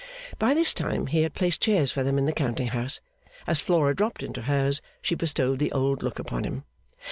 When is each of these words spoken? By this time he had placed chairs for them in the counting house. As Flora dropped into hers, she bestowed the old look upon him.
By 0.39 0.55
this 0.55 0.73
time 0.73 1.05
he 1.05 1.21
had 1.21 1.35
placed 1.35 1.61
chairs 1.61 1.91
for 1.91 2.01
them 2.03 2.17
in 2.17 2.25
the 2.25 2.31
counting 2.33 2.69
house. 2.69 3.01
As 3.45 3.61
Flora 3.61 3.93
dropped 3.95 4.23
into 4.23 4.41
hers, 4.41 4.81
she 4.99 5.13
bestowed 5.13 5.59
the 5.59 5.71
old 5.71 6.01
look 6.01 6.17
upon 6.17 6.43
him. 6.43 6.63